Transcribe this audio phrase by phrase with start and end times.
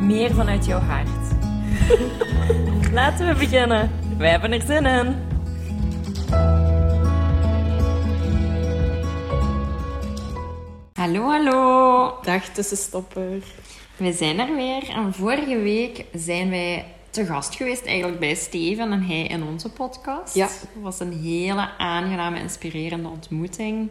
[0.00, 1.08] meer vanuit jouw hart.
[2.92, 3.90] Laten we beginnen.
[4.18, 5.16] Wij hebben er zin in.
[10.92, 12.18] Hallo, hallo.
[12.22, 13.42] Dag tussenstopper.
[13.96, 18.92] We zijn er weer en vorige week zijn wij te gast geweest eigenlijk bij Steven
[18.92, 20.34] en hij in onze podcast.
[20.34, 20.46] Ja.
[20.46, 23.90] Het was een hele aangename, inspirerende ontmoeting.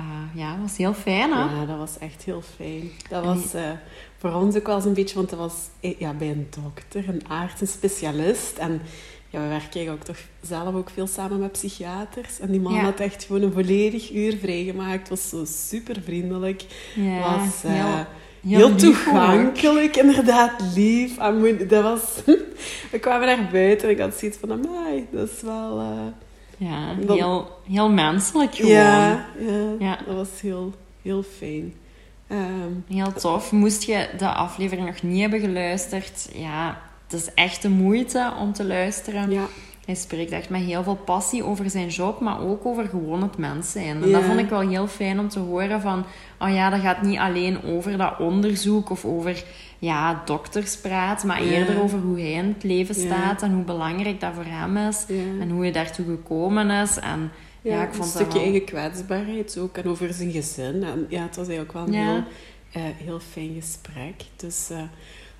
[0.00, 1.38] Ah, ja, het was heel fijn, hè?
[1.38, 2.90] Ja, dat was echt heel fijn.
[3.08, 3.70] Dat was eh,
[4.18, 7.08] voor ons ook wel eens een beetje, want dat was eh, ja, bij een dokter,
[7.08, 8.56] een arts, een specialist.
[8.58, 8.80] En
[9.28, 12.40] ja, we werken ook toch zelf ook veel samen met psychiaters.
[12.40, 12.80] En die man Ja.
[12.80, 15.08] had echt gewoon een volledig uur vrijgemaakt.
[15.08, 16.64] was zo super vriendelijk.
[16.94, 18.06] Ja, was eh, heel-
[18.50, 21.18] heel, heel lief toegankelijk, inderdaad lief.
[21.18, 22.02] En moe- dat was...
[22.92, 25.82] we kwamen naar buiten en ik had zoiets van, amai, dat is wel...
[26.60, 28.72] Ja, Dan- heel, heel menselijk gewoon.
[28.72, 29.98] ja, ja, Ja.
[30.06, 30.72] dat was heel,
[31.02, 31.74] heel fijn.
[32.26, 33.52] Ehm, Heel tof.
[33.52, 38.52] Moest je de aflevering nog niet hebben geluisterd, ja, het is echt de moeite om
[38.52, 39.30] te luisteren.
[39.30, 39.44] ja,
[39.84, 43.36] Hij spreekt echt met heel veel passie over zijn job, maar ook over gewoon het
[43.36, 44.02] mens zijn.
[44.02, 44.12] En Ja.
[44.18, 46.04] dat vond ik wel heel fijn om te horen van...
[46.38, 49.44] Oh ja, dat gaat niet alleen over dat onderzoek of over
[49.80, 51.50] ja, dokterspraat, maar Ja.
[51.50, 53.06] eerder over hoe hij in het leven Ja.
[53.06, 55.04] staat en hoe belangrijk dat voor hem is.
[55.08, 55.14] ja.
[55.40, 56.96] En hoe hij daartoe gekomen is.
[56.98, 57.30] En
[57.62, 58.42] ja, ik vond een stukje wel...
[58.42, 59.76] eigen kwetsbaarheid ook.
[59.76, 60.82] En over zijn gezin.
[60.84, 62.22] En ja, het was eigenlijk wel een heel,
[62.72, 64.14] eh, heel fijn gesprek.
[64.36, 64.82] Dus eh,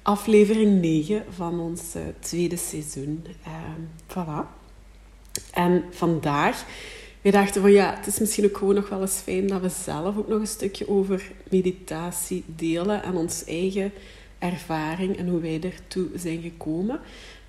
[0.02, 3.27] aflevering 9 van ons eh, tweede seizoen.
[4.08, 4.58] Voilà.
[5.52, 6.64] En vandaag,
[7.20, 9.68] we dachten van ja, het is misschien ook gewoon nog wel eens fijn dat we
[9.84, 13.02] zelf ook nog een stukje over meditatie delen.
[13.02, 13.92] En ons eigen
[14.40, 17.01] ervaring en hoe wij ertoe zijn gekomen.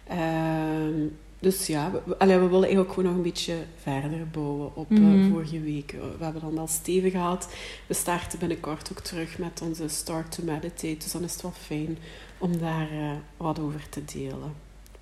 [0.07, 0.93] Ehm,
[1.39, 4.91] dus ja, we, we- allee, we willen eigenlijk gewoon nog een beetje verder bouwen op
[4.91, 5.29] eh, Mhm.
[5.31, 5.91] vorige week.
[6.17, 7.53] We hebben dan al Steven gehad.
[7.87, 10.97] We starten binnenkort ook terug met onze Start to Meditate.
[10.97, 11.97] Dus dan is het wel fijn
[12.37, 14.53] om daar eh, wat over te delen.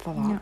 [0.01, 0.29] Voilà.
[0.29, 0.41] Ja.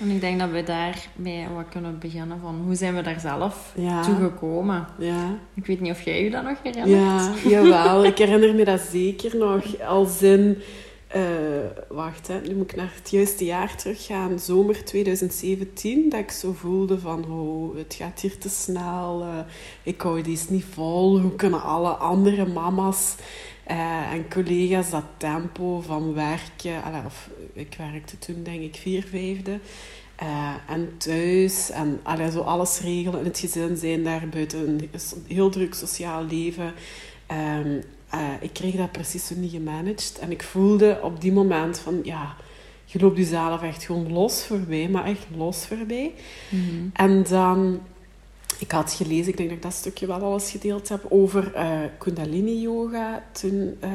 [0.00, 3.72] En ik denk dat we daarbij wat kunnen beginnen van hoe zijn we daar zelf
[3.76, 4.02] Ja.
[4.02, 4.86] toe gekomen.
[4.98, 6.90] Ja, Ik weet niet of jij je dat nog herinnert.
[6.90, 8.04] ja, jawel.
[8.04, 9.80] Ik herinner me dat zeker nog.
[9.80, 10.58] Als in...
[11.08, 11.22] eh,
[11.88, 12.40] wacht, hè.
[12.40, 14.38] nu moet ik naar het juiste jaar teruggaan.
[14.38, 16.08] Zomer 2017.
[16.08, 17.24] Dat ik zo voelde van...
[17.30, 19.22] Oh, het gaat hier te snel.
[19.22, 19.28] eh,
[19.82, 21.20] ik hou deze niet vol.
[21.20, 23.14] Hoe kunnen alle andere mama's
[23.68, 26.82] eh, en collega's dat tempo van werken...
[26.82, 29.58] Allee, of, ik werkte toen denk ik vier vijfde.
[30.16, 34.90] Eh, en thuis en allee, zo alles regelen in het gezin zijn daar buiten een
[35.26, 36.72] heel druk sociaal leven.
[37.26, 37.80] Ehm,
[38.10, 40.18] eh, ik kreeg dat precies zo niet gemanaged.
[40.20, 42.36] En ik voelde op die moment van, ja,
[42.84, 46.14] je loopt jezelf echt gewoon los voorbij, maar echt los voorbij.
[46.48, 46.88] Mhm.
[46.92, 47.80] En dan,
[48.58, 51.54] ik had gelezen, ik denk dat ik dat stukje wel al eens gedeeld heb, over
[51.54, 53.90] eh, Kundalini Yoga toen eh,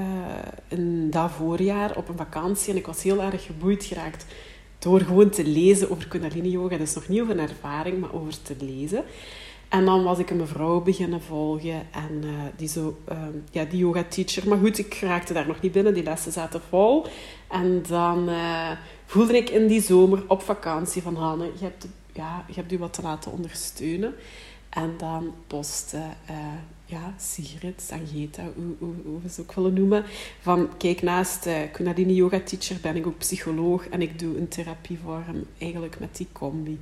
[0.67, 2.71] in dat voorjaar op een vakantie.
[2.71, 4.25] En ik was heel erg geboeid geraakt
[4.79, 6.77] door gewoon te lezen over Kundalini Yoga.
[6.77, 9.03] Dus nog niet over een ervaring, maar over te lezen.
[9.69, 13.79] En dan was ik een mevrouw beginnen volgen en eh, die zo, ehm, ja, die
[13.79, 14.47] yoga teacher.
[14.47, 17.05] Maar goed, ik raakte daar nog niet binnen, die lessen zaten vol.
[17.47, 18.29] En dan
[19.05, 22.77] voelde ik in die zomer op vakantie van Hanne, je hebt, ja, je hebt u
[22.77, 24.15] wat te laten ondersteunen.
[24.73, 26.35] En dan postte eh,
[26.85, 30.03] ja, Sigrid, Sangeta, hoe, hoe, hoe we ze ook willen noemen,
[30.41, 34.47] van kijk, naast eh Kundalini yoga teacher ben ik ook psycholoog en ik doe een
[34.47, 36.79] therapievorm eigenlijk met die combi.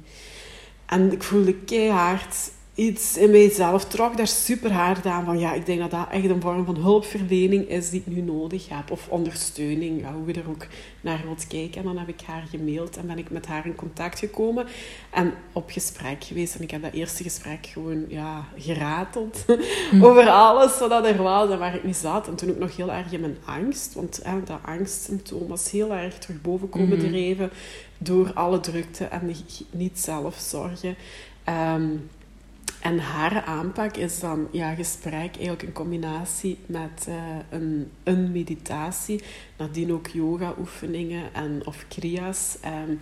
[0.85, 5.66] En ik voelde keihard iets in mijzelf, trok daar super hard aan van ja, ik
[5.66, 8.91] denk dat dat echt een vorm van hulpverlening is die ik nu nodig heb.
[8.91, 10.68] Of ondersteuning, ja, hoe je er ook
[11.02, 11.78] naar wilt kijken.
[11.82, 14.66] En dan heb ik haar gemaild en ben ik met haar in contact gekomen
[15.09, 16.56] en op gesprek geweest.
[16.56, 19.46] En ik heb dat eerste gesprek gewoon ja, gerateld
[20.08, 22.28] over alles wat er was en waar ik mee zat.
[22.28, 25.94] En toen ook nog heel erg in mijn angst, want eh, dat angstsymptoom was heel
[25.94, 27.08] erg terug boven komen Mhm.
[27.09, 27.50] drijven
[27.97, 29.35] door alle drukte en
[29.72, 30.96] niet zelf zorgen.
[31.44, 31.90] Ehm,
[32.81, 37.16] en haar aanpak is dan ja, gesprek, eigenlijk een combinatie met eh,
[37.49, 39.22] een, een meditatie.
[39.57, 42.57] Nadien ook yoga-oefeningen en, of kriya's.
[42.61, 42.93] Ehm,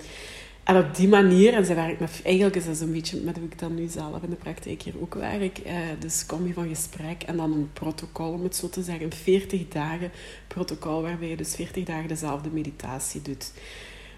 [0.63, 3.45] En op die manier, en ze werkt met, eigenlijk is dat zo'n beetje met hoe
[3.45, 5.57] ik dan nu zelf in de praktijk hier ook werk.
[5.57, 9.05] Eh, dus kom je van gesprek en dan een protocol, om het zo te zeggen.
[9.05, 10.11] Een 40 dagen
[10.47, 13.51] protocol waarbij je dus 40 dagen dezelfde meditatie doet.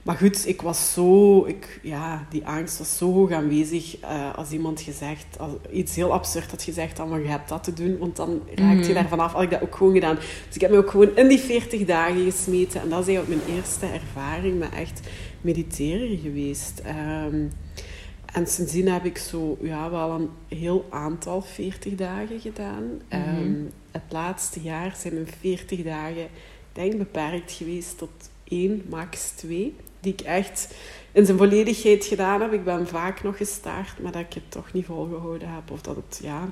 [0.04, 1.46] Maar goed, ik was zo...
[1.46, 4.02] Ik, ja, die angst was zo hoog aanwezig.
[4.04, 5.26] Uh, als iemand gezegd...
[5.40, 7.98] Als iets heel absurd had gezegd, dan je hebt dat te doen.
[7.98, 9.34] Want dan raakt je daar vanaf.
[9.34, 10.16] Had ik dat ook gewoon gedaan.
[10.16, 12.82] Dus ik heb me ook gewoon in die 40 dagen gesmeten.
[12.82, 15.00] En dat is eigenlijk mijn eerste ervaring met echt
[15.42, 16.82] mediteren geweest.
[17.26, 17.52] Um,
[18.34, 22.84] en sindsdien heb ik zo ja, wel een heel aantal 40 dagen gedaan.
[23.10, 26.28] um, het laatste jaar zijn mijn 40 dagen,
[26.74, 30.76] denk beperkt geweest tot één, max twee die ik echt
[31.12, 32.54] in zijn volledigheid gedaan heb.
[32.54, 35.72] Ik ben vaak nog gestart, maar dat ik het toch niet volgehouden heb.
[35.72, 36.50] Of dat het, ja,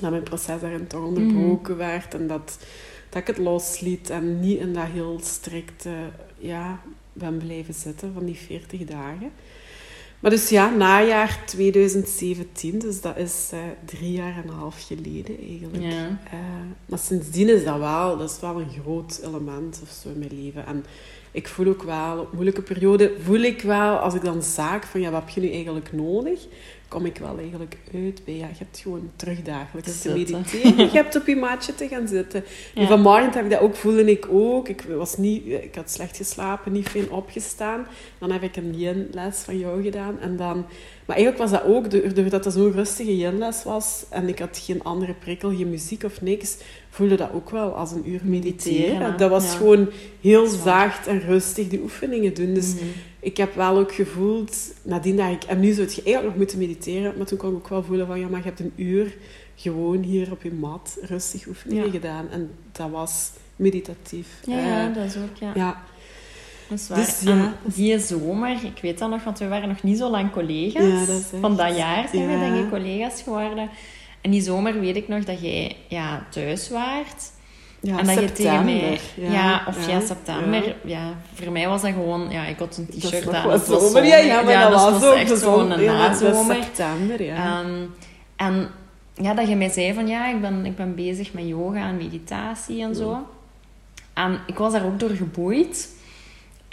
[0.00, 1.78] dat mijn proces daarin toch onderbroken mm.
[1.78, 2.14] werd.
[2.14, 2.58] En dat,
[3.08, 5.90] dat ik het losliet en niet in dat heel strikte,
[6.38, 6.80] ja,
[7.12, 9.32] ben blijven zitten van die 40 dagen.
[10.20, 15.38] Maar dus ja, najaar 2017, dus dat is uh, drie jaar en een half geleden
[15.38, 15.82] eigenlijk.
[15.82, 16.06] Ja.
[16.08, 16.40] Uh,
[16.86, 20.42] maar sindsdien is dat wel, dat is wel een groot element of zo in mijn
[20.42, 20.66] leven.
[20.66, 20.84] En
[21.36, 25.00] ik voel ook wel, op moeilijke periode voel ik wel, als ik dan zaak van
[25.00, 26.46] ja, wat heb je nu eigenlijk nodig?
[26.88, 30.76] Kom ik wel eigenlijk uit bij, ja, je hebt gewoon terug dagelijks te, mediteren.
[30.92, 32.44] je hebt op je maatje te gaan zitten.
[32.74, 32.86] Ja.
[32.86, 34.68] vanmorgen heb ik dat ook, voelde ik ook.
[34.68, 37.86] Ik, was niet, ik had slecht geslapen, niet veel opgestaan.
[38.18, 40.20] Dan heb ik een yin-les van jou gedaan.
[40.20, 40.66] En dan
[41.06, 44.82] maar eigenlijk was dat ook, doordat het zo'n rustige yin-les was en ik had geen
[44.82, 46.56] andere prikkel, geen muziek of niks,
[46.90, 49.18] voelde dat ook wel als een uur mediteren.
[49.18, 49.88] dat was gewoon
[50.20, 52.54] heel zacht en rustig die oefeningen doen.
[52.54, 52.84] Dus mhm.
[53.20, 55.44] ik heb wel ook gevoeld, nadien dat ik...
[55.44, 58.06] En nu zou je eigenlijk nog moeten mediteren, maar toen kon ik ook wel voelen
[58.06, 59.16] van, ja, maar je hebt een uur
[59.56, 62.30] gewoon hier op je mat rustig oefeningen gedaan.
[62.30, 64.28] En dat was meditatief.
[64.46, 65.52] Ja, dat is ook, ja.
[65.54, 65.82] ja.
[66.68, 66.98] Dat is waar.
[66.98, 67.52] Dus, ja.
[67.62, 70.82] die zomer, ik weet dat nog, want we waren nog niet zo lang collega's.
[70.82, 73.70] Ja, dat Van dat jaar zijn we denk ik collega's geworden.
[74.20, 77.34] En die zomer weet ik nog dat jij ja, thuis waart.
[77.80, 79.00] Ja, en dat je tegen mij...
[79.14, 80.76] Ja, of ja, september.
[80.84, 81.14] Ja.
[81.34, 82.30] voor mij was dat gewoon...
[82.30, 83.48] Ja, ik had een t-shirt aan.
[83.48, 86.54] Dat was zomer, ja, ja, maar ja, dat, was, was echt zo'n nazomer.
[86.54, 87.60] september, ja.
[87.60, 87.94] Um,
[88.36, 88.68] en
[89.14, 90.06] ja, dat je mij zei van...
[90.06, 93.26] Ja, ik ben, ik ben bezig met yoga en meditatie en zo.
[94.14, 95.94] En ik was daar ook door geboeid.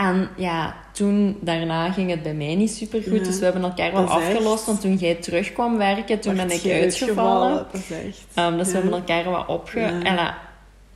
[0.08, 3.26] En ja, toen, daarna ging het bij mij niet super goed.
[3.26, 4.66] Dus we hebben elkaar wel afgelost.
[4.66, 7.54] Want toen jij terugkwam werken, toen ben ik uitgevallen.
[7.54, 8.48] Dat is echt.
[8.48, 9.80] Um, dus we hebben elkaar wat opge...
[9.80, 10.02] Ja.
[10.02, 10.16] En,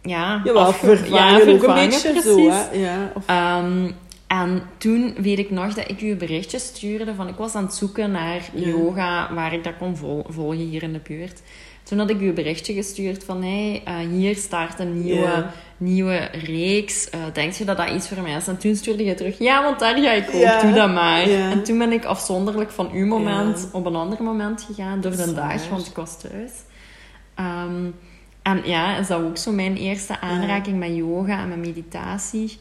[0.01, 2.23] ja, ja, wel vervangen, een beetje precies.
[2.23, 2.71] zo, hè?
[2.71, 3.23] Ja, of...
[3.29, 3.95] um,
[4.27, 7.27] en toen weet ik nog dat ik u een berichtje stuurde van...
[7.27, 10.93] Ik was aan het zoeken naar yoga, waar ik dat kon vol volgen hier in
[10.93, 11.41] de buurt.
[11.87, 13.43] Toen had ik u een berichtje gestuurd van...
[13.43, 15.45] Hey, uh, hier start een nieuwe
[15.77, 17.09] nieuwe reeks.
[17.15, 18.47] Uh, denk je dat dat iets voor mij is?
[18.47, 21.21] En toen stuurde je terug, ja, want daar ga ik ook, doe dat maar.
[21.21, 25.33] En toen ben ik afzonderlijk van uw moment op een ander moment gegaan, door de
[25.33, 26.51] dag, want ik was thuis.
[27.39, 27.95] Um,
[28.41, 32.57] en ja, is dat ook zo mijn eerste aanraking met yoga en met meditatie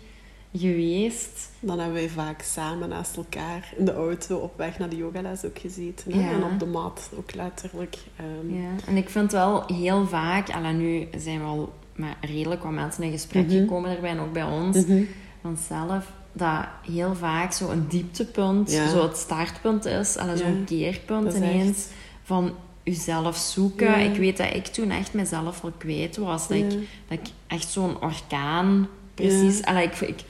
[0.52, 1.50] geweest.
[1.60, 5.44] Dan hebben wij vaak samen naast elkaar in de auto op weg naar de yogales
[5.44, 6.12] ook gezeten.
[6.12, 7.96] En op de mat ook letterlijk.
[8.20, 8.60] Um...
[8.60, 12.72] Ja, en ik vind wel heel vaak, en nu zijn we al met redelijk wat
[12.72, 15.08] mensen in gesprek mm gekomen erbij en ook bij ons, mm -hmm.
[15.40, 21.86] vanzelf, dat heel vaak zo'n dieptepunt, zo het startpunt is, en zo'n keerpunt ineens
[22.22, 22.52] van
[22.82, 24.00] jezelf zoeken.
[24.00, 26.48] Ik weet dat ik toen echt mezelf al kwijt was.
[26.48, 26.70] Dat, ik,
[27.08, 29.58] dat ik echt zo'n orkaan precies...
[29.58, 29.80] Ja.
[29.80, 30.20] ik, ik,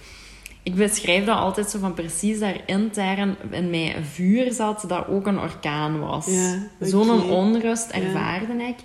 [0.62, 5.26] ik beschrijf dat altijd zo van precies daar intern in mij vuur zat, dat ook
[5.26, 6.28] een orkaan was.
[6.80, 8.76] Zo'n onrust ervaarde ik.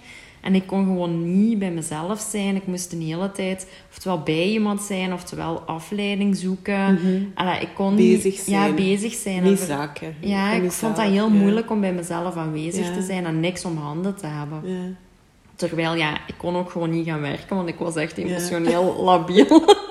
[0.42, 2.56] En ik kon gewoon niet bij mezelf zijn.
[2.56, 7.00] Ik moest de hele tijd oftewel bij iemand zijn, oftewel afleiding zoeken.
[7.04, 7.30] Mm
[7.62, 8.68] ik kon bezig zijn.
[8.68, 9.44] Ja, bezig zijn.
[9.44, 10.16] Niet zaken.
[10.20, 13.78] Ja, ik vond dat heel moeilijk om bij mezelf aanwezig te zijn en niks om
[13.78, 14.62] handen te hebben.
[14.64, 14.96] Ja.
[15.56, 19.64] Terwijl, ja, ik kon ook gewoon niet gaan werken, want ik was echt emotioneel labiel.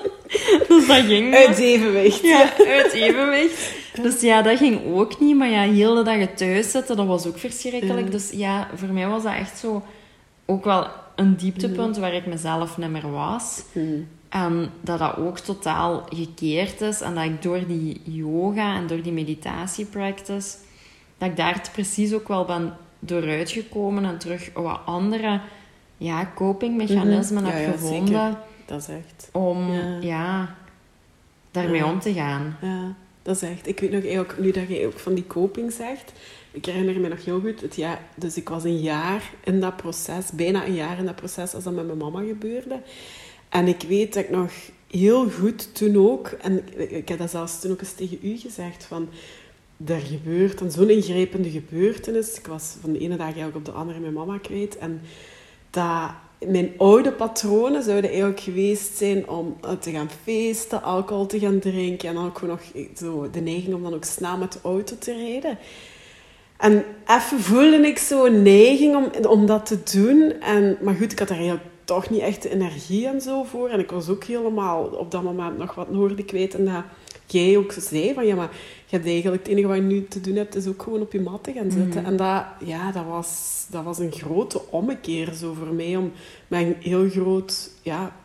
[0.67, 2.21] dus dat ging Uit evenwicht.
[2.21, 3.73] Ja, uit evenwicht.
[4.01, 5.35] Dus ja, dat ging ook niet.
[5.35, 8.11] Maar ja, heel de dag thuis zitten, dat was ook verschrikkelijk.
[8.11, 9.83] Dus ja, voor mij was dat echt zo
[10.45, 12.01] ook wel een dieptepunt mm.
[12.01, 13.63] waar ik mezelf niet meer was.
[13.71, 14.07] Mm.
[14.29, 17.01] En dat dat ook totaal gekeerd is.
[17.01, 20.57] En dat ik door die yoga en door die meditatiepractice,
[21.17, 25.39] dat ik daar precies ook wel ben dooruit gekomen en terug wat andere
[25.97, 28.37] ja, copingmechanismen mm heb gevonden.
[28.71, 29.29] Dat is echt.
[29.31, 30.55] Om ja.
[31.51, 32.57] daarmee om te gaan.
[32.61, 33.67] Ja, dat is echt.
[33.67, 36.11] Ik weet nog, nu dat je ook van die coping zegt,
[36.51, 39.75] ik herinner me nog heel goed, het jaar, dus ik was een jaar in dat
[39.75, 42.81] proces, bijna een jaar in dat proces als dat met mijn mama gebeurde.
[43.49, 44.51] En ik weet dat ik nog
[44.87, 48.83] heel goed toen ook, en ik heb dat zelfs toen ook eens tegen u gezegd,
[48.83, 49.09] van
[49.85, 52.37] er gebeurt een zo'n ingrijpende gebeurtenis.
[52.37, 54.77] Ik was van de ene dag eigenlijk op de andere mijn mama kwijt.
[54.77, 55.01] En
[55.69, 56.11] dat
[56.47, 62.09] mijn oude patronen zouden eigenlijk geweest zijn om te gaan feesten, alcohol te gaan drinken
[62.09, 62.61] en dan ook nog
[62.97, 65.57] zo de neiging om dan ook snel met de auto te rijden.
[66.57, 70.33] En even voelde ik zo'n neiging om, om dat te doen.
[70.39, 73.69] En, maar goed, ik had daar toch niet echt de energie en zo voor.
[73.69, 76.55] En ik was ook helemaal op dat moment nog wat noorden kwijt.
[76.55, 76.83] En dat
[77.25, 78.49] jij ook zei van, ja, maar
[78.91, 81.11] je hebt eigenlijk het enige wat je nu te doen hebt, is ook gewoon op
[81.11, 82.01] je mat te gaan zitten.
[82.01, 82.11] Mhm.
[82.11, 86.11] En dat, ja, dat, was, dat was een grote ommekeer zo voor mij, om
[86.47, 88.15] met een heel groot ja,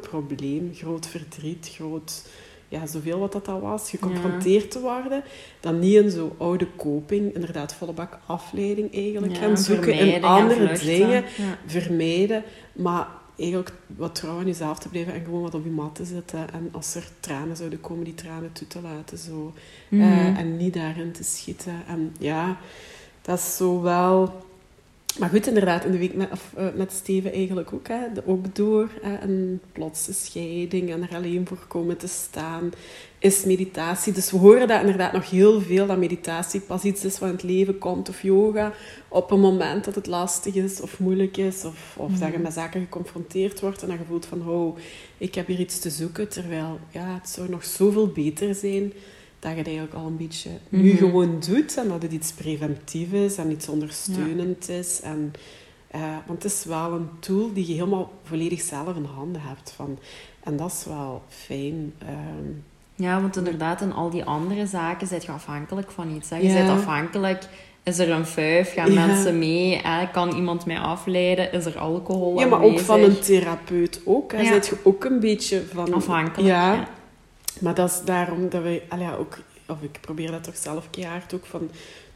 [0.00, 2.28] probleem, groot verdriet, groot
[2.68, 5.22] ja, zoveel wat dat, dat was, geconfronteerd te worden,
[5.60, 10.78] dan niet in zo'n oude koping, inderdaad volle bak afleiding eigenlijk gaan zoeken in andere
[10.78, 11.24] dingen,
[11.66, 12.42] vermijden,
[12.72, 16.04] maar eigenlijk wat trouw aan jezelf te blijven en gewoon wat op je mat te
[16.04, 19.52] zetten en als er tranen zouden komen, die tranen toe te laten zo,
[19.88, 20.02] mhm.
[20.02, 21.82] eh, en niet daarin te schieten.
[21.88, 22.58] En ja,
[23.22, 24.44] dat is zo wel
[25.18, 27.88] maar goed, inderdaad, in de week met, of, uh, met Steven eigenlijk ook.
[27.88, 32.70] Hè, ook door hè, een plotse scheiding en er alleen voor komen te staan,
[33.26, 34.12] is meditatie.
[34.12, 37.34] Dus we horen dat inderdaad nog heel veel, dat meditatie pas iets is wat in
[37.34, 38.08] het leven komt.
[38.08, 38.72] Of yoga,
[39.08, 41.64] op een moment dat het lastig is of moeilijk is.
[41.64, 42.42] Of, of dat je mhm.
[42.42, 44.78] met zaken geconfronteerd wordt en dan je voelt van, oh,
[45.18, 46.28] ik heb hier iets te zoeken.
[46.28, 48.92] Terwijl, ja, het zou nog zoveel beter zijn
[49.38, 50.96] dat je het eigenlijk al een beetje nu mhm.
[50.96, 55.00] gewoon doet en dat het iets preventief is en iets ondersteunend is.
[55.00, 55.32] En,
[55.94, 59.70] uh, want het is wel een tool die je helemaal volledig zelf in handen hebt.
[59.70, 59.98] Van,
[60.42, 61.92] en dat is wel fijn.
[61.98, 62.74] Ehm.
[62.96, 66.30] Ja, want inderdaad, in al die andere zaken zijn je afhankelijk van iets.
[66.30, 66.36] Hè?
[66.36, 67.48] Je bent afhankelijk
[67.86, 68.72] is er een vijf?
[68.72, 69.82] Gaan mensen mee?
[70.12, 71.52] Kan iemand mij afleiden?
[71.52, 74.32] Is er alcohol Ja, maar ook van een therapeut ook.
[74.32, 74.40] Hè?
[74.40, 74.52] Ja.
[74.52, 75.94] Zit je ook een beetje van...
[75.94, 76.88] Afhankelijk, ja.
[77.60, 81.34] Maar dat is daarom dat wij, ja, ook, of ik probeer dat toch zelf keihard
[81.34, 81.70] ook van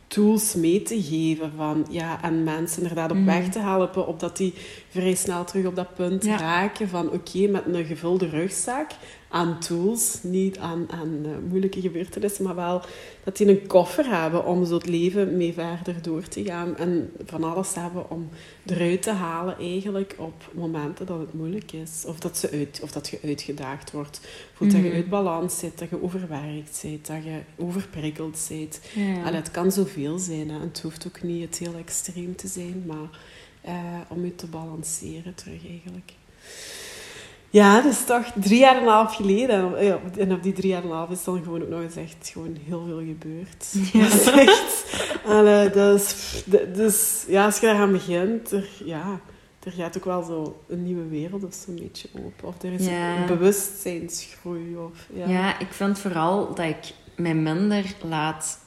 [0.07, 3.27] tools mee te geven van, ja, en mensen inderdaad op mhm.
[3.27, 4.55] weg te helpen, opdat die
[4.89, 8.91] vrij snel terug op dat punt raken van oké, met een gevulde rugzak
[9.33, 12.83] aan tools, niet aan, aan uh, moeilijke gebeurtenissen, maar wel
[13.25, 17.13] dat die een koffer hebben om zo het leven mee verder door te gaan en
[17.25, 18.29] van alles hebben om
[18.67, 22.93] eruit te halen eigenlijk op momenten dat het moeilijk is of dat, ze uit, of
[22.93, 24.21] dat je uitgedaagd wordt.
[24.55, 24.97] Voelt dat je mhm.
[24.97, 28.81] uit balans zit, dat je overwerkt zit, dat je overprikkeld zit.
[28.95, 29.33] Ja.
[29.33, 30.51] het kan zoveel zijn.
[30.51, 30.61] Hè.
[30.61, 33.21] Het hoeft ook niet het heel extreem te zijn, maar
[33.67, 36.13] uh, om je te balanceren terug eigenlijk.
[37.53, 39.77] Ja, dat is toch drie jaar en een half geleden.
[40.19, 42.31] En op die drie jaar en een half is dan gewoon ook nog eens echt
[42.33, 43.67] gewoon heel veel gebeurd.
[43.93, 44.03] Ja.
[44.03, 44.85] Dat is echt...
[45.27, 46.15] Allee, dus,
[46.75, 49.21] dus ja, als je daar aan begint, er, ja,
[49.63, 52.49] er gaat ook wel zo een nieuwe wereld of zo'n beetje open.
[52.49, 54.77] Of er is een bewustzijnsgroei.
[54.77, 55.29] Of, ja.
[55.29, 58.59] ja, ik vind vooral dat ik mij minder laat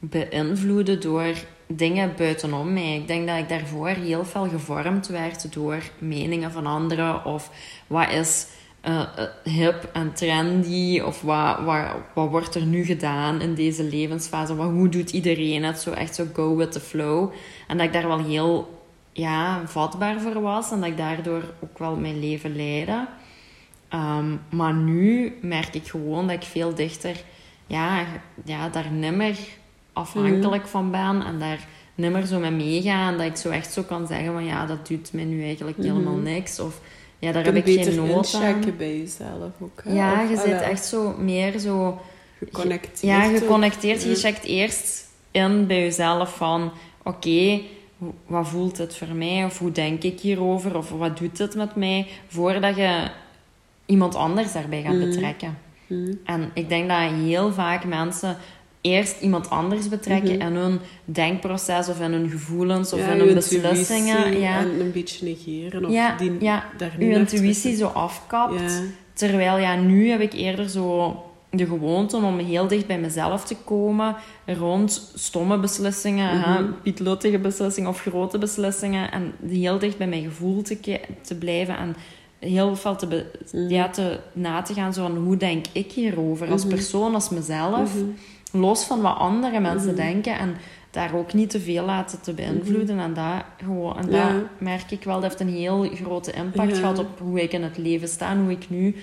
[0.00, 1.34] beïnvloeden door
[1.66, 2.96] dingen buitenom mij.
[2.96, 7.50] Ik denk dat ik daarvoor heel veel gevormd werd door meningen van anderen of
[7.86, 8.46] wat is
[8.88, 9.02] uh,
[9.42, 14.56] hip en trendy of wat, wat, wat wordt er nu gedaan in deze levensfase?
[14.56, 15.80] Wat, hoe doet iedereen het?
[15.80, 17.32] Zo echt zo go with the flow.
[17.68, 21.78] En dat ik daar wel heel ja, vatbaar voor was en dat ik daardoor ook
[21.78, 23.06] wel mijn leven leidde.
[23.94, 27.16] Um, maar nu merk ik gewoon dat ik veel dichter
[27.66, 28.06] ja,
[28.44, 29.38] ja, daar nimmer
[29.94, 30.70] afhankelijk mhm.
[30.70, 33.16] van ben en daar nimmer zo mee meegaan.
[33.16, 35.86] Dat ik zo echt zo kan zeggen van ja, dat doet mij nu eigenlijk mhm.
[35.86, 36.60] helemaal niks.
[36.60, 36.80] Of
[37.18, 38.64] ja, daar heb ik geen nood aan.
[38.76, 39.82] bij jezelf ook.
[39.84, 42.00] Ja, je zit echt zo meer zo...
[42.38, 43.00] Geconnecteerd.
[43.00, 44.02] Ja, geconnecteerd.
[44.02, 46.72] Je checkt eerst in bij jezelf van...
[47.02, 47.60] Oké,
[48.26, 49.44] wat voelt het voor mij?
[49.44, 50.76] Of hoe denk ik hierover?
[50.76, 52.06] Of wat doet het met mij?
[52.28, 53.10] Voordat je
[53.86, 55.08] iemand anders daarbij gaat mhm.
[55.08, 55.58] betrekken.
[56.24, 58.36] En ik denk dat heel vaak mensen
[58.84, 64.40] eerst iemand anders betrekken mm in hun denkproces of in hun gevoelens of hun beslissingen.
[64.40, 65.84] Ja, en een beetje negeren.
[65.84, 66.64] Of ja, die ja
[66.98, 68.82] je intuïtie zo afkapt.
[69.12, 71.16] Terwijl ja, nu heb ik eerder zo
[71.50, 77.90] de gewoonte om heel dicht bij mezelf te komen rond stomme beslissingen, mm pietluttige beslissingen
[77.90, 79.12] of grote beslissingen.
[79.12, 81.96] En heel dicht bij mijn gevoel te, te blijven en
[82.38, 83.68] heel veel te, mhm.
[83.68, 86.74] ja, te na te gaan zo van hoe denk ik hierover als mhm.
[86.74, 87.92] persoon, als mezelf
[88.54, 89.96] los van wat andere mensen mhm.
[89.96, 90.56] denken en
[90.90, 92.98] daar ook niet te veel laten te beïnvloeden.
[92.98, 96.98] En, dat, gewoon, en dat merk ik wel, dat heeft een heel grote impact gehad
[96.98, 98.94] op hoe ik in het leven sta en hoe ik nu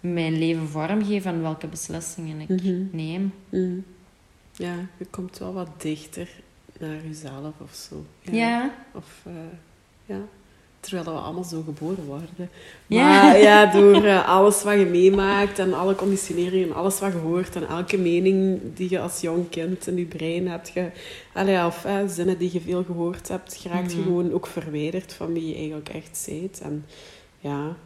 [0.00, 2.82] mijn leven vormgeef en welke beslissingen ik mhm.
[2.90, 3.32] neem.
[3.48, 3.78] Mhm.
[4.52, 6.28] Ja, je komt wel wat dichter
[6.78, 8.04] naar jezelf of zo.
[8.20, 8.74] Ja.
[8.92, 9.32] Of, uh,
[10.06, 10.20] ja.
[10.84, 12.50] Terwijl we allemaal zo geboren worden.
[12.86, 17.18] Maar ja, door uh, alles wat je meemaakt en alle conditioneringen en alles wat je
[17.18, 20.90] hoort en elke mening die je als jong kind in je brein hebt, ge,
[21.32, 24.06] allee, of uh, zinnen die je veel gehoord hebt, geraakt je mhm.
[24.06, 26.60] gewoon ook verwijderd van wie je eigenlijk echt bent.
[26.60, 26.84] En
[27.40, 27.76] ja,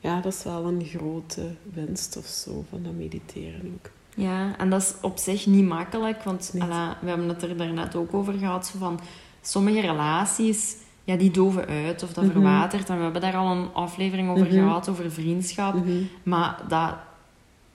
[0.00, 3.90] ja, dat is wel een grote winst of zo van dat mediteren ook.
[4.14, 8.14] Ja, en dat is op zich niet makkelijk, want we hebben het er daarnet ook
[8.14, 9.00] over gehad, zo van
[9.42, 12.88] sommige relaties, ja, die doven uit of dat mm verwatert.
[12.88, 14.54] En we hebben daar al een aflevering over mhm.
[14.54, 15.74] gehad, over vriendschap.
[15.74, 16.02] Mhm.
[16.22, 16.94] Maar dat,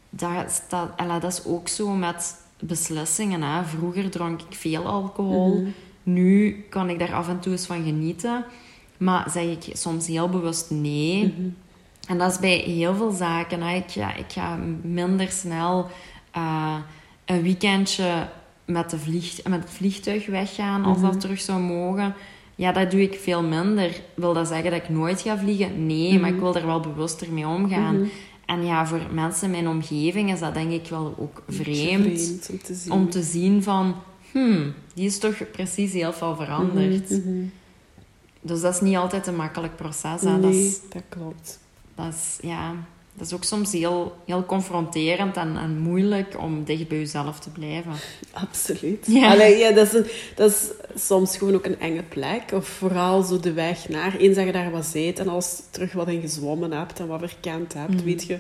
[0.10, 3.42] dat, dat, dat is ook zo met beslissingen.
[3.42, 3.64] Hè.
[3.64, 5.56] Vroeger dronk ik veel alcohol.
[5.56, 5.70] Mhm.
[6.04, 8.46] Nu kan ik daar af en toe eens van genieten.
[8.98, 11.34] Maar zeg ik soms heel bewust nee.
[12.08, 13.62] En dat is bij heel veel zaken.
[13.62, 13.76] Hè.
[13.76, 15.90] Ik, ja, ik ga minder snel
[16.38, 16.76] uh,
[17.26, 18.28] een weekendje
[18.66, 22.16] met, de vlieg, met het vliegtuig weggaan als dat terug zou mogen.
[22.58, 24.02] Ja, dat doe ik veel minder.
[24.14, 25.86] Wil dat zeggen dat ik nooit ga vliegen?
[25.86, 26.44] Nee, maar ik mhm.
[26.44, 27.96] wil er wel bewuster mee omgaan.
[27.96, 28.08] Mhm.
[28.46, 32.60] En ja, voor mensen in mijn omgeving is dat denk ik wel ook vreemd, om,
[32.60, 32.92] te zien.
[32.92, 33.64] om, te zien.
[33.64, 33.96] van...
[34.32, 37.10] Hmm, die is toch precies heel veel veranderd.
[38.42, 40.22] Dus dat is niet altijd een makkelijk proces.
[40.22, 40.32] Hè?
[40.32, 41.60] Nee, dat, is, dat klopt.
[41.96, 42.76] Dat is, ja
[43.18, 47.50] dat is ook soms heel, heel confronterend en, en moeilijk om dicht bij jezelf te
[47.50, 47.92] blijven.
[48.32, 49.06] Absoluut.
[49.08, 49.34] Ja.
[49.44, 50.02] ja, dat, is
[50.36, 50.72] dat is
[51.06, 52.52] soms gewoon ook een enge plek.
[52.54, 54.16] Of vooral zo de weg naar.
[54.16, 57.20] Eens dat je daar wat zit en als terug wat in gezwommen hebt en wat
[57.20, 58.04] verkend hebt, mhm.
[58.04, 58.40] weet je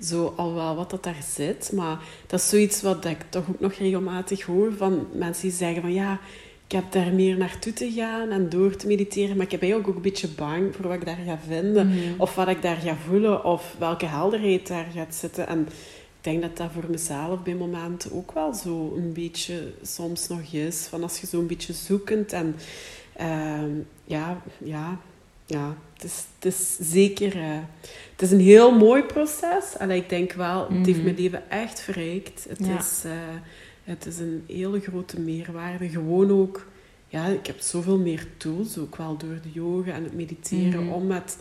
[0.00, 1.70] zo al wel wat dat daar zit.
[1.72, 5.82] Maar dat is zoiets wat ik toch ook nog regelmatig hoor van mensen die zeggen
[5.82, 6.20] van ja
[6.68, 9.36] ik heb daar meer naartoe te gaan en door te mediteren.
[9.36, 11.88] Maar ik heb eigenlijk ook een beetje bang voor wat ik daar ga vinden.
[11.88, 12.20] Mhm.
[12.20, 13.44] Of wat ik daar ga voelen.
[13.44, 15.46] Of welke helderheid daar gaat zitten.
[15.46, 20.28] En ik denk dat dat voor mezelf bij momenten ook wel zo een beetje soms
[20.28, 20.86] nog is.
[20.86, 22.56] Van als je zo een beetje zoekend en...
[23.16, 23.70] Ehm,
[24.04, 24.98] ja, ja,
[25.46, 25.76] ja.
[25.94, 27.36] Het is, het is zeker...
[27.36, 27.58] Uh,
[28.12, 29.76] het is een heel mooi proces.
[29.78, 31.02] En ik denk wel, het heeft mhm.
[31.02, 32.46] mijn leven echt verrijkt.
[32.48, 33.02] Het is...
[33.06, 33.12] Uh,
[33.88, 35.88] het is een hele grote meerwaarde.
[35.88, 36.66] Gewoon ook,
[37.06, 40.92] ja, ik heb zoveel meer tools, ook wel door de yoga en het mediteren, mhm.
[40.92, 41.38] om met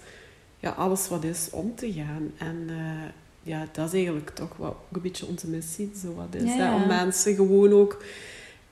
[0.59, 2.31] ja, alles wat is om te gaan.
[2.37, 3.03] En uh,
[3.43, 6.53] ja, dat is eigenlijk toch wat ook een beetje onze missie, zo wat is.
[6.53, 6.75] Hè?
[6.75, 8.03] Om mensen gewoon ook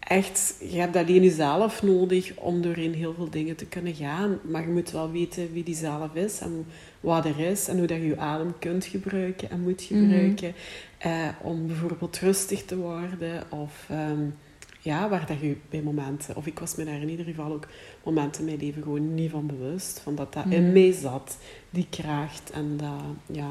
[0.08, 4.40] echt, je hebt alleen jezelf nodig om doorheen heel veel dingen te kunnen gaan.
[4.44, 6.66] Maar je moet wel weten wie die zelf is en
[7.00, 10.00] wat er is en hoe dat je je adem kunt gebruiken en moet mhm.
[10.00, 10.54] gebruiken.
[10.98, 14.36] Eh, om bijvoorbeeld rustig te worden of um,
[14.80, 17.68] ja, waar dat je bij momenten, of ik was me daar in ieder geval ook
[18.04, 20.74] momenten in mijn leven gewoon niet van bewust, van dat dat in mhm.
[20.74, 21.38] mij zat,
[21.70, 23.50] die kracht en dat, ja.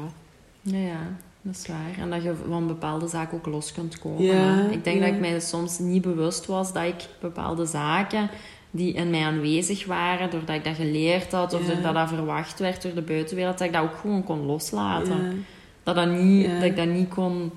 [0.61, 1.17] Ja, ja.
[1.45, 2.03] Dat is waar.
[2.03, 4.23] En dat je van bepaalde zaken ook los kunt komen.
[4.23, 8.29] Ja, ik denk dat ik mij soms niet bewust was dat ik bepaalde zaken
[8.71, 12.81] die in mij aanwezig waren, doordat ik dat geleerd had of doordat dat verwacht werd
[12.81, 15.45] door de buitenwereld, dat ik dat ook gewoon kon loslaten.
[15.83, 17.51] Dat, dat, niet, dat ik dat niet kon,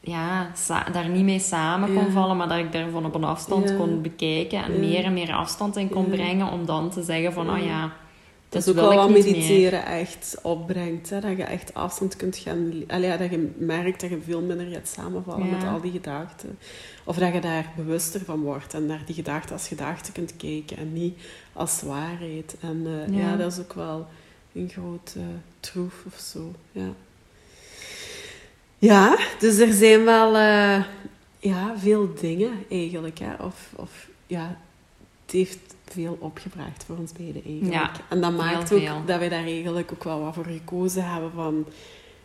[0.00, 0.50] ja,
[0.92, 4.64] daar niet mee samen kon vallen, maar dat ik daarvan op een afstand kon bekijken
[4.64, 7.92] en meer en meer afstand in kon brengen om dan te zeggen van, oh ja,
[8.52, 11.10] dat is ook wel wat mediteren echt opbrengt.
[11.10, 11.20] Hè?
[11.20, 12.72] Dat je echt afstand kunt gaan...
[12.86, 16.58] Allee, dat je merkt dat je veel minder gaat samenvallen met al die gedachten.
[17.04, 18.74] Of dat je daar bewuster van wordt.
[18.74, 20.76] En naar die gedachten als gedachten kunt kijken.
[20.76, 21.18] En niet
[21.52, 22.56] als waarheid.
[22.60, 23.36] En uh, ja.
[23.36, 24.06] dat is ook wel
[24.52, 25.24] een grote uh,
[25.60, 26.52] troef of zo.
[26.72, 26.92] Ja.
[28.78, 30.84] ja, dus er zijn wel uh,
[31.38, 33.18] ja, veel dingen eigenlijk.
[33.18, 33.34] Hè?
[33.44, 34.56] Of, of ja,
[35.32, 37.72] het heeft veel opgebracht voor ons beiden eigenlijk.
[37.74, 41.30] Ja, en dat maakt ook dat wij daar eigenlijk ook wel wat voor gekozen hebben
[41.34, 41.66] van,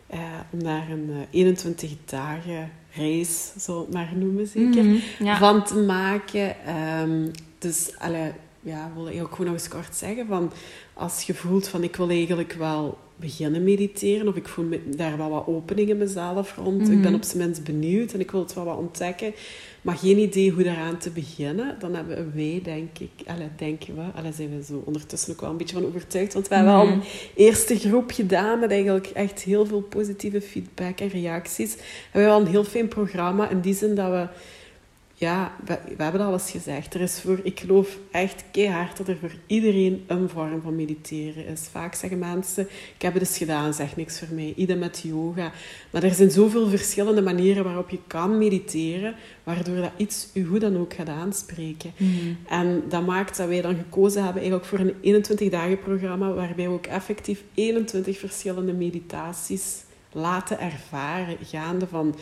[0.06, 5.76] eh, om daar een 21 eh, dagen reis, zo maar noemen zeker, mhm, van te
[5.76, 6.56] maken.
[7.00, 10.52] Um, dus alle, ja, wil ik ook gewoon nog eens kort zeggen van
[10.94, 15.16] als je voelt van ik wil eigenlijk wel beginnen mediteren of ik voel me daar
[15.16, 16.82] wel wat opening in mezelf rond.
[16.82, 17.14] Ik ben mhm.
[17.14, 19.34] op zijn minst benieuwd en ik wil het wel wat ontdekken
[19.82, 24.02] maar geen idee hoe daaraan te beginnen, dan hebben wij, denk ik, alle, denken we,
[24.14, 26.86] alle, zijn we zo ondertussen ook wel een beetje van overtuigd, want we hebben al
[26.86, 27.02] een
[27.34, 31.72] eerste groep gedaan met eigenlijk echt heel veel positieve feedback en reacties.
[31.74, 31.80] En
[32.12, 34.26] we hebben al een heel fijn programma in die zin dat we
[35.20, 36.94] ja, we, we, hebben al eens gezegd.
[36.94, 41.46] Er is voor, ik geloof echt keihard dat er voor iedereen een vorm van mediteren
[41.46, 41.68] is.
[41.70, 44.52] Vaak zeggen mensen, ik heb het eens gedaan, zeg niks voor mij.
[44.56, 45.52] Idem met yoga.
[45.90, 50.58] Maar er zijn zoveel verschillende manieren waarop je kan mediteren, waardoor dat iets u hoe
[50.58, 51.92] dan ook gaat aanspreken.
[51.96, 52.34] Mhm.
[52.48, 56.68] En dat maakt dat wij dan gekozen hebben eigenlijk voor een 21 dagen programma, waarbij
[56.68, 62.14] we ook effectief 21 verschillende meditaties laten ervaren, gaande van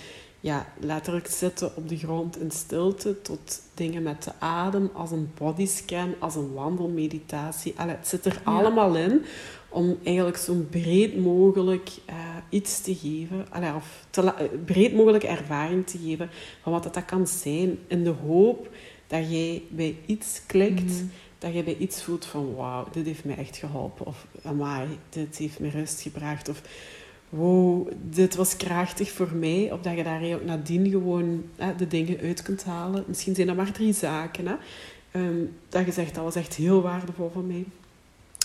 [0.46, 5.30] ja, letterlijk zitten op de grond in stilte tot dingen met de adem, als een
[5.34, 7.74] bodyscan, als een wandelmeditatie.
[7.76, 9.24] Allee, het zit er allemaal in
[9.68, 12.14] om eigenlijk zo'n breed mogelijk uh,
[12.48, 16.30] iets te geven, allee, of te breed mogelijk ervaring te geven
[16.62, 18.68] van wat dat kan zijn, in de hoop
[19.06, 21.04] dat jij bij iets klikt, mhm.
[21.38, 25.36] dat je bij iets voelt van wauw, dit heeft mij echt geholpen, of amai, dit
[25.36, 26.62] heeft me rust gebracht, of
[27.28, 31.86] wow, dit was krachtig voor mij, of dat je daar ook nadien gewoon hè, de
[31.86, 33.04] dingen uit kunt halen.
[33.06, 34.54] Misschien zijn dat maar drie zaken, hè,
[35.10, 37.64] ehm, dat je zegt, dat was echt heel waardevol voor mij.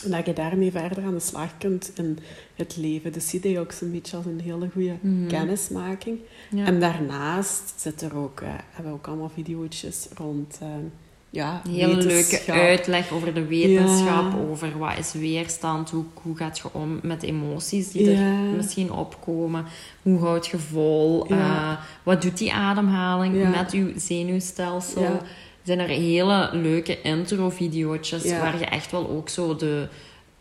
[0.03, 2.19] En dat je daarmee verder aan de slag kunt in
[2.55, 3.13] het leven.
[3.13, 5.27] Dus zie je ook zo'n beetje als een hele goede mhm.
[5.27, 6.19] kennismaking.
[6.55, 10.59] En daarnaast zit er ook, uh, hebben we ook allemaal video's rond...
[10.63, 10.69] Uh,
[11.31, 16.67] ja, Heel leuke uitleg over de wetenschap, over wat is weerstand, hoe, hoe gaat je
[16.71, 19.65] om met emoties die er misschien opkomen,
[20.01, 21.71] hoe houd je vol, uh,
[22.03, 25.21] wat doet die ademhaling met je zenuwstelsel?
[25.63, 29.87] Zijn er hele leuke intro-video's waar je echt wel ook zo de,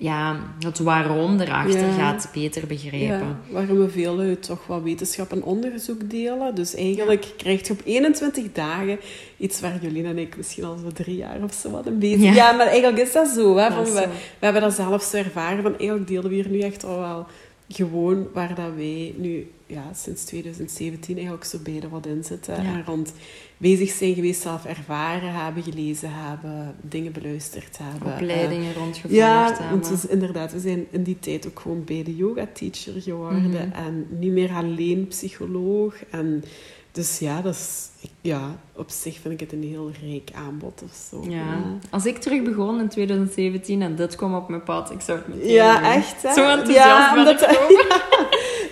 [0.00, 3.26] ja, het waarom erachter gaat beter begrijpen.
[3.26, 6.54] Ja, waarom we veel uit toch wat wetenschap en onderzoek delen.
[6.54, 8.98] Dus eigenlijk krijg je op 21 dagen
[9.36, 12.32] iets waar Jolien en ik misschien al zo drie jaar of zo wat een beetje...
[12.32, 13.56] Ja, maar eigenlijk is dat zo.
[13.56, 14.08] Hè, van, we,
[14.38, 15.62] we, hebben dat zelf zo ervaren.
[15.62, 17.26] Van, eigenlijk delen we hier nu echt al wel
[17.68, 22.56] gewoon waar dat wij nu ja, sinds 2017 eigenlijk zo beide wat in zitten.
[22.56, 23.12] En rond
[23.56, 28.12] bezig zijn geweest, zelf ervaren hebben, gelezen hebben, dingen beluisterd hebben.
[28.12, 29.90] Opleidingen uh, rondgevolgd ja, hebben.
[29.90, 33.50] Ja, inderdaad, we zijn in die tijd ook gewoon beide yoga-teacher geworden.
[33.50, 33.72] Mhm.
[33.72, 35.94] En niet meer alleen psycholoog.
[36.11, 36.44] En
[36.92, 37.88] dus ja, dat is,
[38.20, 41.30] ja, op zich vind ik het een heel rijk aanbod of zo.
[41.30, 41.59] Ja.
[41.90, 45.28] Als ik terug begon in 2017 en dit kwam op mijn pad, ik zou het
[45.28, 46.33] meteen Ja, echt hè?
[46.33, 46.76] Zo enthousiast
[47.14, 47.40] ja, omdat,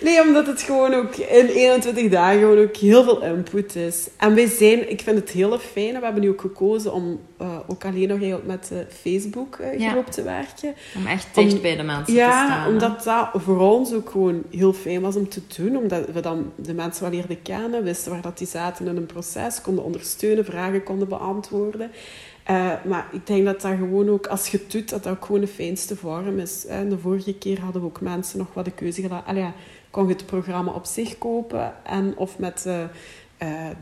[0.08, 4.08] Nee, omdat het gewoon ook in 21 dagen gewoon ook heel veel input is.
[4.16, 7.56] En wij zijn, ik vind het heel fijn, we hebben nu ook gekozen om uh,
[7.66, 10.74] ook alleen nog heel met de Facebook-groep uh, te werken.
[10.96, 12.46] Om echt dicht bij de mensen te staan.
[12.46, 15.76] Ja, omdat dat voor ons ook gewoon heel fijn was om te doen.
[15.76, 19.06] Omdat we dan de mensen wel leerden kennen, wisten waar dat die zaten in een
[19.06, 21.90] proces, konden ondersteunen, vragen konden beantwoorden.
[22.50, 25.24] Uh, maar ik denk dat dat gewoon ook, als je het doet, dat dat ook
[25.24, 26.62] gewoon de fijnste vorm is.
[26.88, 29.24] De vorige keer hadden we ook mensen nog wat de keuze gedaan.
[29.26, 29.52] Allee, ja,
[29.90, 32.85] kon je het programma op zich kopen en of met uh,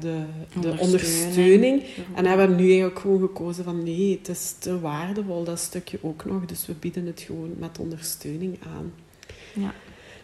[0.00, 0.24] de,
[0.60, 1.82] de ondersteuning.
[2.14, 5.98] En hebben we nu eigenlijk gewoon gekozen van nee, het is te waardevol, dat stukje
[6.02, 6.44] ook nog.
[6.44, 8.92] Dus we bieden het gewoon met ondersteuning aan.
[9.52, 9.72] Ja.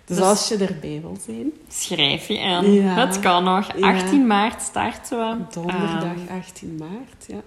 [0.05, 1.53] Dus, dus als je erbij wil zijn...
[1.69, 2.73] Schrijf je aan.
[2.73, 3.07] Ja.
[3.07, 3.81] Het kan nog.
[3.81, 5.37] 18 maart starten we.
[5.55, 7.41] Donderdag 18 ehm, maart, ja.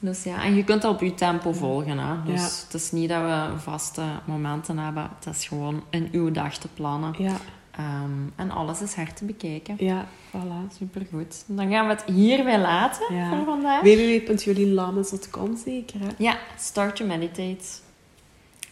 [0.00, 1.98] Dus ja, en je kunt dat op je tempo volgen.
[1.98, 2.22] Hè?
[2.24, 2.64] Dus ja.
[2.64, 5.10] het is niet dat we vaste momenten hebben.
[5.18, 7.14] Het is gewoon in uw dag te plannen.
[7.18, 7.36] Ja.
[7.80, 9.74] Um, en alles is hard te bekijken.
[9.78, 10.76] Ja, voilà.
[10.78, 11.44] Supergoed.
[11.46, 13.28] Dan gaan we het hierbij laten ja.
[13.28, 13.80] voor vandaag.
[13.80, 16.06] www.jolienlames.com zeker, hè?
[16.16, 17.64] Ja, start to meditate.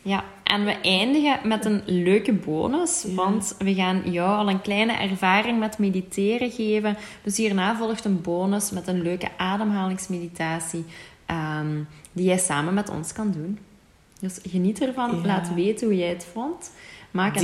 [0.03, 4.93] Ja, en we eindigen met een leuke bonus, want we gaan jou al een kleine
[4.93, 6.97] ervaring met mediteren geven.
[7.23, 10.85] Dus hierna volgt een bonus met een leuke ademhalingsmeditatie
[11.31, 13.59] um, die jij samen met ons kan doen.
[14.21, 16.71] Dus geniet ervan, laat weten hoe jij het vond.
[17.11, 17.37] Maak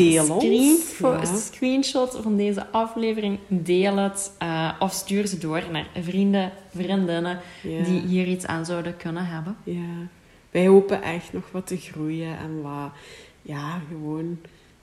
[1.30, 3.38] een screenshot van deze aflevering.
[3.48, 4.32] Deel het.
[4.42, 9.56] Uh, of stuur ze door naar vrienden, vriendinnen die hier iets aan zouden kunnen hebben.
[9.64, 10.08] Ja.
[10.50, 12.90] Wij hopen echt nog wat te groeien en wat,
[13.42, 14.38] ja, gewoon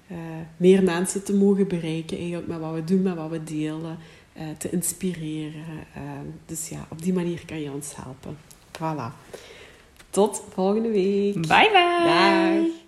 [0.07, 0.17] uh,
[0.57, 2.17] meer mensen te mogen bereiken.
[2.17, 3.97] Eigenlijk met wat we doen, met wat we delen.
[4.37, 5.63] Uh, te inspireren.
[6.45, 8.37] dus ja, op die manier kan je ons helpen.
[8.77, 9.13] Voilà.
[10.09, 11.33] Tot volgende week.
[11.33, 12.87] Bye bye.